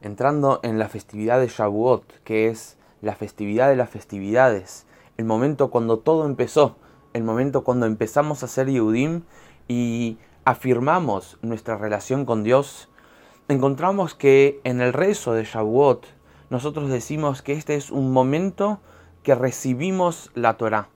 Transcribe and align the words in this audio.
entrando 0.00 0.60
en 0.62 0.78
la 0.78 0.88
festividad 0.88 1.40
de 1.40 1.48
Shavuot, 1.48 2.22
que 2.24 2.48
es 2.48 2.76
la 3.02 3.14
festividad 3.14 3.68
de 3.68 3.76
las 3.76 3.90
festividades, 3.90 4.86
el 5.16 5.24
momento 5.24 5.70
cuando 5.70 5.98
todo 5.98 6.26
empezó, 6.26 6.76
el 7.12 7.24
momento 7.24 7.64
cuando 7.64 7.86
empezamos 7.86 8.42
a 8.42 8.48
ser 8.48 8.68
Yehudim 8.68 9.22
y 9.68 10.18
afirmamos 10.44 11.38
nuestra 11.42 11.76
relación 11.76 12.24
con 12.24 12.42
Dios, 12.42 12.88
encontramos 13.48 14.14
que 14.14 14.60
en 14.64 14.80
el 14.80 14.92
rezo 14.92 15.32
de 15.32 15.44
Shavuot 15.44 16.06
nosotros 16.50 16.88
decimos 16.90 17.42
que 17.42 17.52
este 17.52 17.74
es 17.74 17.90
un 17.90 18.12
momento 18.12 18.80
que 19.22 19.34
recibimos 19.34 20.30
la 20.34 20.56
Torah. 20.56 20.88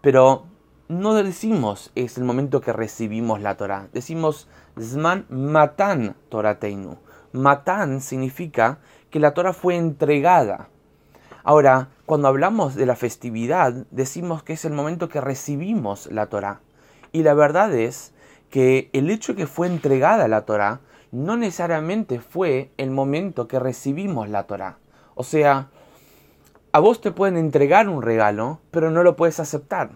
Pero 0.00 0.44
no 0.88 1.14
decimos 1.14 1.90
es 1.94 2.16
el 2.18 2.24
momento 2.24 2.60
que 2.60 2.72
recibimos 2.72 3.40
la 3.40 3.56
Torah. 3.56 3.88
Decimos 3.92 4.48
Zman 4.78 5.26
Matan 5.28 6.16
Torateinu. 6.28 6.98
Matan 7.32 8.00
significa 8.00 8.78
que 9.10 9.20
la 9.20 9.34
Torah 9.34 9.52
fue 9.52 9.76
entregada. 9.76 10.68
Ahora, 11.42 11.88
cuando 12.06 12.28
hablamos 12.28 12.74
de 12.74 12.86
la 12.86 12.96
festividad, 12.96 13.72
decimos 13.90 14.42
que 14.42 14.54
es 14.54 14.64
el 14.64 14.72
momento 14.72 15.08
que 15.08 15.20
recibimos 15.20 16.06
la 16.10 16.26
Torah. 16.26 16.60
Y 17.12 17.22
la 17.22 17.34
verdad 17.34 17.72
es 17.74 18.12
que 18.50 18.90
el 18.92 19.10
hecho 19.10 19.32
de 19.32 19.38
que 19.38 19.46
fue 19.46 19.66
entregada 19.66 20.28
la 20.28 20.42
Torah 20.42 20.80
no 21.12 21.36
necesariamente 21.36 22.20
fue 22.20 22.70
el 22.76 22.90
momento 22.90 23.48
que 23.48 23.58
recibimos 23.58 24.28
la 24.28 24.44
Torah. 24.44 24.78
O 25.14 25.24
sea, 25.24 25.68
a 26.72 26.78
vos 26.80 27.00
te 27.00 27.10
pueden 27.10 27.36
entregar 27.36 27.88
un 27.88 28.02
regalo, 28.02 28.60
pero 28.70 28.90
no 28.90 29.02
lo 29.02 29.16
puedes 29.16 29.40
aceptar. 29.40 29.92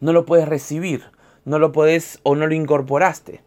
No 0.00 0.12
lo 0.12 0.26
puedes 0.26 0.48
recibir, 0.48 1.04
no 1.44 1.58
lo 1.58 1.72
puedes 1.72 2.20
o 2.24 2.36
no 2.36 2.46
lo 2.46 2.54
incorporaste. 2.54 3.42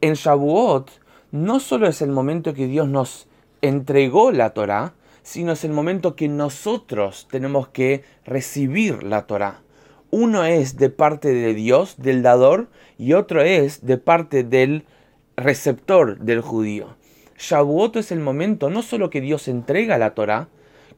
En 0.00 0.14
Shavuot 0.14 0.90
no 1.30 1.60
solo 1.60 1.86
es 1.88 2.02
el 2.02 2.10
momento 2.10 2.54
que 2.54 2.66
Dios 2.66 2.88
nos 2.88 3.26
entregó 3.62 4.32
la 4.32 4.50
Torah, 4.50 4.94
sino 5.22 5.52
es 5.52 5.64
el 5.64 5.72
momento 5.72 6.14
que 6.14 6.28
nosotros 6.28 7.26
tenemos 7.30 7.68
que 7.68 8.04
recibir 8.24 9.02
la 9.02 9.26
Torah. 9.26 9.60
Uno 10.10 10.44
es 10.44 10.76
de 10.76 10.88
parte 10.88 11.32
de 11.32 11.52
Dios, 11.52 11.96
del 11.98 12.22
dador, 12.22 12.68
y 12.96 13.14
otro 13.14 13.42
es 13.42 13.84
de 13.84 13.98
parte 13.98 14.44
del 14.44 14.84
receptor 15.36 16.18
del 16.20 16.40
judío. 16.40 16.96
Shavuot 17.38 17.96
es 17.96 18.12
el 18.12 18.20
momento 18.20 18.70
no 18.70 18.82
solo 18.82 19.10
que 19.10 19.20
Dios 19.20 19.48
entrega 19.48 19.98
la 19.98 20.14
Torah 20.14 20.48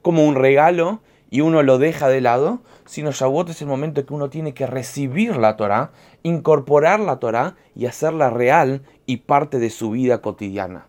como 0.01 0.25
un 0.25 0.35
regalo 0.35 1.01
y 1.29 1.41
uno 1.41 1.61
lo 1.63 1.77
deja 1.77 2.07
de 2.07 2.21
lado, 2.21 2.59
sino 2.85 3.11
Shavuot 3.11 3.49
es 3.49 3.61
el 3.61 3.67
momento 3.67 4.05
que 4.05 4.13
uno 4.13 4.29
tiene 4.29 4.53
que 4.53 4.65
recibir 4.65 5.37
la 5.37 5.57
Torah, 5.57 5.91
incorporar 6.23 6.99
la 6.99 7.19
Torah 7.19 7.55
y 7.75 7.85
hacerla 7.85 8.29
real 8.29 8.81
y 9.05 9.17
parte 9.17 9.59
de 9.59 9.69
su 9.69 9.91
vida 9.91 10.21
cotidiana. 10.21 10.87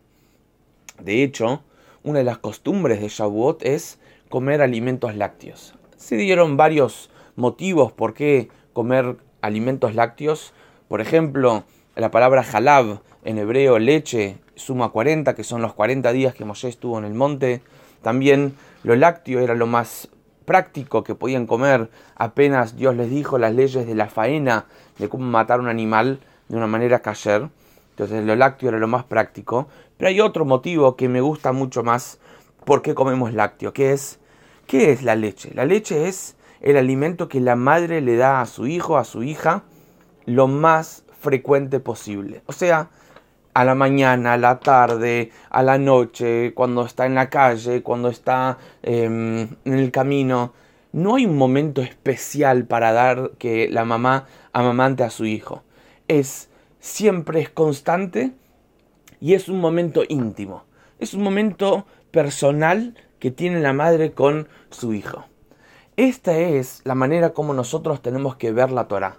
De 0.99 1.23
hecho, 1.23 1.63
una 2.03 2.19
de 2.21 2.25
las 2.25 2.39
costumbres 2.39 3.01
de 3.01 3.09
Shavuot 3.09 3.63
es 3.63 3.99
comer 4.29 4.63
alimentos 4.63 5.15
lácteos. 5.15 5.75
Se 5.97 6.17
dieron 6.17 6.57
varios 6.57 7.11
motivos 7.37 7.93
por 7.93 8.15
qué 8.15 8.49
comer 8.73 9.17
alimentos 9.43 9.95
lácteos. 9.95 10.55
Por 10.89 11.01
ejemplo, 11.01 11.65
la 11.97 12.11
palabra 12.11 12.45
halab 12.51 13.01
en 13.25 13.39
hebreo 13.39 13.79
leche 13.79 14.39
suma 14.55 14.91
40, 14.91 15.35
que 15.35 15.45
son 15.45 15.61
los 15.61 15.75
40 15.75 16.13
días 16.13 16.35
que 16.35 16.45
Moshe 16.45 16.69
estuvo 16.69 16.99
en 16.99 17.05
el 17.05 17.15
monte. 17.15 17.61
También 18.03 18.55
lo 18.83 18.97
lácteo 18.97 19.41
era 19.41 19.55
lo 19.55 19.67
más 19.67 20.09
práctico 20.45 21.05
que 21.05 21.15
podían 21.15 21.47
comer 21.47 21.91
apenas 22.17 22.77
Dios 22.77 22.97
les 22.97 23.11
dijo 23.11 23.39
las 23.39 23.55
leyes 23.55 23.87
de 23.87 23.95
la 23.95 24.09
faena, 24.09 24.67
de 24.99 25.09
cómo 25.09 25.25
matar 25.25 25.61
un 25.61 25.69
animal 25.69 26.21
de 26.49 26.57
una 26.57 26.67
manera 26.67 27.01
kasher. 27.01 27.49
Entonces 27.91 28.25
lo 28.25 28.35
lácteo 28.37 28.71
era 28.71 28.79
lo 28.79 28.89
más 28.89 29.05
práctico. 29.05 29.69
Pero 29.97 30.09
hay 30.09 30.21
otro 30.21 30.45
motivo 30.45 30.97
que 30.97 31.09
me 31.09 31.21
gusta 31.21 31.53
mucho 31.53 31.83
más 31.83 32.19
por 32.65 32.83
qué 32.83 32.95
comemos 32.95 33.33
lácteo, 33.33 33.73
que 33.73 33.93
es, 33.93 34.19
¿qué 34.67 34.93
es 34.93 35.03
la 35.03 35.17
leche? 35.17 35.53
La 35.55 35.65
leche 35.65 36.09
es 36.09 36.37
el 36.61 36.77
alimento 36.77 37.29
que 37.29 37.41
la 37.41 37.57
madre 37.57 38.01
le 38.01 38.17
da 38.17 38.41
a 38.41 38.47
su 38.47 38.67
hijo, 38.67 38.97
a 38.97 39.05
su 39.05 39.23
hija, 39.23 39.65
lo 40.27 40.47
más 40.47 41.05
frecuente 41.21 41.81
posible. 41.81 42.43
O 42.47 42.53
sea, 42.53 42.91
a 43.55 43.65
la 43.65 43.75
mañana, 43.75 44.35
a 44.35 44.39
la 44.39 44.61
tarde, 44.61 45.31
a 45.51 45.63
la 45.63 45.79
noche, 45.79 46.53
cuando 46.55 46.85
está 46.85 47.07
en 47.07 47.15
la 47.15 47.29
calle, 47.29 47.83
cuando 47.83 48.09
está 48.09 48.59
em, 48.83 49.49
en 49.65 49.75
el 49.75 49.91
camino. 49.91 50.53
No 50.93 51.17
hay 51.17 51.27
un 51.27 51.37
momento 51.37 51.83
especial 51.83 52.65
para 52.65 52.93
dar 52.93 53.33
que 53.39 53.69
la 53.69 53.85
mamá 53.85 54.27
amamante 54.53 55.05
a 55.05 55.11
su 55.11 55.25
hijo. 55.25 55.63
Es 56.09 56.49
siempre 56.81 57.41
es 57.41 57.51
constante 57.51 58.33
y 59.21 59.35
es 59.35 59.49
un 59.49 59.61
momento 59.61 60.03
íntimo. 60.09 60.65
Es 60.99 61.15
un 61.15 61.23
momento 61.23 61.87
personal 62.11 62.95
que 63.19 63.31
tiene 63.31 63.61
la 63.61 63.73
madre 63.73 64.13
con 64.13 64.49
su 64.71 64.95
hijo. 64.95 65.25
Esta 65.97 66.39
es 66.39 66.81
la 66.85 66.95
manera 66.95 67.31
como 67.31 67.53
nosotros 67.53 68.01
tenemos 68.01 68.37
que 68.37 68.53
ver 68.53 68.71
la 68.71 68.89
Torah. 68.89 69.19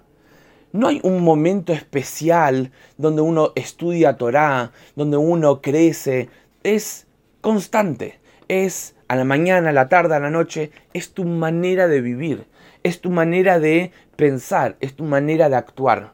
No 0.73 0.87
hay 0.87 1.01
un 1.03 1.21
momento 1.21 1.73
especial 1.73 2.71
donde 2.97 3.21
uno 3.21 3.51
estudia 3.55 4.15
Torah, 4.15 4.71
donde 4.95 5.17
uno 5.17 5.61
crece. 5.61 6.29
Es 6.63 7.07
constante. 7.41 8.19
Es 8.47 8.95
a 9.09 9.17
la 9.17 9.25
mañana, 9.25 9.69
a 9.69 9.73
la 9.73 9.89
tarde, 9.89 10.15
a 10.15 10.19
la 10.19 10.29
noche. 10.29 10.71
Es 10.93 11.13
tu 11.13 11.25
manera 11.25 11.87
de 11.87 11.99
vivir. 11.99 12.45
Es 12.83 13.01
tu 13.01 13.09
manera 13.09 13.59
de 13.59 13.91
pensar. 14.15 14.77
Es 14.79 14.95
tu 14.95 15.03
manera 15.03 15.49
de 15.49 15.57
actuar. 15.57 16.13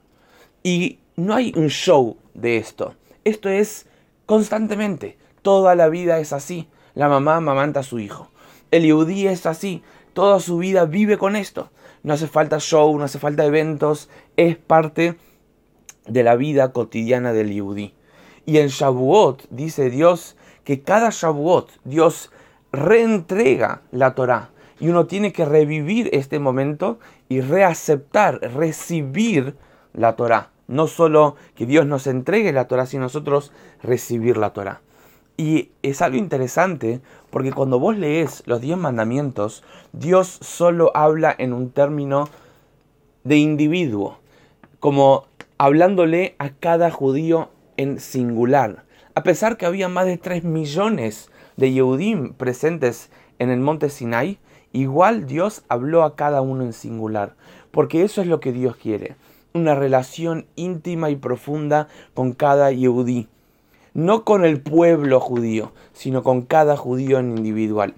Y 0.64 1.00
no 1.16 1.36
hay 1.36 1.54
un 1.56 1.68
show 1.68 2.18
de 2.34 2.58
esto. 2.58 2.96
Esto 3.26 3.50
es 3.50 3.86
constantemente. 4.26 5.18
Toda 5.44 5.76
la 5.76 5.88
vida 5.88 6.20
es 6.20 6.34
así. 6.34 6.68
La 6.96 7.10
mamá 7.10 7.36
amamanta 7.36 7.82
a 7.82 7.84
su 7.84 8.00
hijo. 8.00 8.32
El 8.72 8.86
yudí 8.86 9.28
es 9.28 9.46
así. 9.46 9.84
Toda 10.14 10.40
su 10.40 10.58
vida 10.58 10.86
vive 10.86 11.20
con 11.20 11.36
esto 11.36 11.70
no 12.04 12.14
hace 12.14 12.28
falta 12.28 12.60
show, 12.60 12.98
no 12.98 13.04
hace 13.04 13.20
falta 13.20 13.46
eventos, 13.46 14.10
es 14.36 14.58
parte 14.58 15.18
de 16.08 16.24
la 16.24 16.36
vida 16.36 16.72
cotidiana 16.72 17.34
del 17.34 17.54
Yehudi. 17.54 17.94
Y 18.46 18.60
en 18.60 18.68
Shavuot 18.68 19.48
dice 19.50 19.90
Dios 19.90 20.38
que 20.64 20.82
cada 20.82 21.10
Shavuot 21.10 21.72
Dios 21.84 22.32
reentrega 22.72 23.82
la 23.92 24.16
Torah 24.16 24.52
y 24.80 24.90
uno 24.90 25.06
tiene 25.08 25.34
que 25.34 25.46
revivir 25.46 26.10
este 26.14 26.40
momento 26.40 27.00
y 27.30 27.42
reaceptar, 27.42 28.40
recibir 28.42 29.56
la 29.94 30.16
Torah. 30.16 30.52
No 30.68 30.88
solo 30.88 31.36
que 31.56 31.66
Dios 31.66 31.86
nos 31.86 32.08
entregue 32.08 32.52
la 32.52 32.68
Torah, 32.68 32.86
sino 32.86 33.04
nosotros 33.04 33.52
recibir 33.82 34.38
la 34.38 34.52
Torah. 34.52 34.82
Y 35.40 35.70
es 35.84 36.02
algo 36.02 36.18
interesante 36.18 37.00
porque 37.30 37.52
cuando 37.52 37.80
vos 37.80 37.96
lees 37.96 38.42
los 38.48 38.60
diez 38.60 38.76
mandamientos, 38.76 39.64
Dios 39.94 40.28
solo 40.42 40.92
habla 40.96 41.34
en 41.38 41.54
un 41.54 41.70
término 41.70 42.28
de 43.24 43.38
individuo, 43.38 44.18
como 44.80 45.26
hablándole 45.60 46.36
a 46.40 46.50
cada 46.50 46.90
judío 46.90 47.50
en 47.78 48.00
singular. 48.00 48.86
A 49.14 49.22
pesar 49.22 49.58
que 49.58 49.68
había 49.68 49.90
más 49.90 50.08
de 50.08 50.18
3 50.18 50.44
millones 50.44 51.30
de 51.56 51.72
Yehudim 51.72 52.34
presentes 52.34 53.12
en 53.38 53.52
el 53.52 53.60
monte 53.60 53.92
Sinai, 53.92 54.40
igual 54.74 55.28
Dios 55.28 55.64
habló 55.70 56.04
a 56.04 56.16
cada 56.16 56.42
uno 56.42 56.64
en 56.64 56.74
singular, 56.74 57.36
porque 57.70 58.04
eso 58.04 58.22
es 58.22 58.28
lo 58.28 58.40
que 58.40 58.52
Dios 58.52 58.76
quiere, 58.76 59.16
una 59.54 59.76
relación 59.76 60.48
íntima 60.56 61.12
y 61.12 61.16
profunda 61.16 61.90
con 62.16 62.34
cada 62.34 62.72
Yehudí 62.72 63.28
no 63.98 64.24
con 64.24 64.46
el 64.46 64.62
pueblo 64.62 65.20
judío, 65.20 65.72
sino 65.92 66.22
con 66.22 66.44
cada 66.44 66.78
judío 66.78 67.18
en 67.18 67.36
individual. 67.36 67.96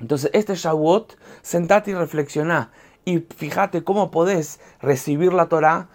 Entonces, 0.00 0.32
este 0.34 0.56
Shavuot, 0.56 1.16
sentate 1.42 1.92
y 1.92 1.94
reflexiona. 1.94 2.72
Y 3.04 3.18
fíjate 3.18 3.84
cómo 3.84 4.10
podés 4.10 4.58
recibir 4.80 5.32
la 5.32 5.46
Torah, 5.46 5.86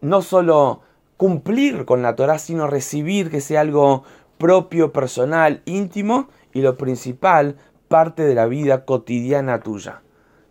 no 0.00 0.20
solo 0.20 0.80
cumplir 1.16 1.84
con 1.84 2.02
la 2.02 2.16
Torah, 2.16 2.40
sino 2.40 2.66
recibir 2.66 3.30
que 3.30 3.40
sea 3.40 3.60
algo 3.60 4.02
propio, 4.36 4.92
personal, 4.92 5.62
íntimo 5.64 6.26
y 6.52 6.62
lo 6.62 6.76
principal, 6.76 7.58
parte 7.86 8.24
de 8.24 8.34
la 8.34 8.46
vida 8.46 8.84
cotidiana 8.84 9.60
tuya. 9.60 10.02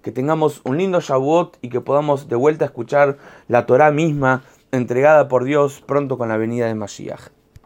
Que 0.04 0.14
tengamos 0.14 0.62
un 0.64 0.78
lindo 0.78 1.02
Shavuot 1.02 1.58
y 1.62 1.68
que 1.68 1.82
podamos 1.82 2.30
de 2.30 2.38
vuelta 2.38 2.64
escuchar 2.64 3.18
la 3.50 3.66
Torah 3.66 3.92
misma 3.92 4.44
entregada 4.72 5.28
por 5.28 5.44
Dios 5.44 5.84
pronto 5.86 6.18
con 6.18 6.30
la 6.30 6.38
venida 6.38 6.68
de 6.68 6.76
Mashiach. 6.76 7.41